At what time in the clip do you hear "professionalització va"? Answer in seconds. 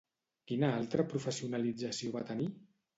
1.13-2.29